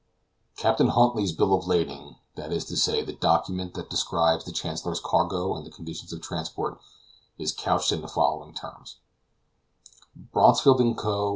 [0.57, 4.99] Captain Huntly's bill of lading, that is to say, the document that describes the Chancellor's
[4.99, 6.79] cargo and the conditions of transport,
[7.37, 8.97] is couched in the following terms:
[10.33, 11.29] Bronsfield and Co.